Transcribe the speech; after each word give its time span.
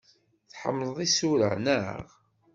Tḥemmleḍ 0.51 0.97
isura, 1.07 1.51
naɣ? 1.65 2.01